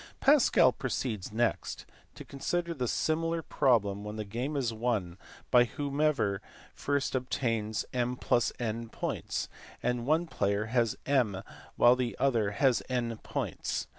[0.19, 5.15] Pascal proceeds next to consider the similar problem when the game is won
[5.51, 6.41] by whoever
[6.73, 9.47] first obtains m f n points,
[9.83, 11.43] and one player has m
[11.75, 13.85] while the other has n points.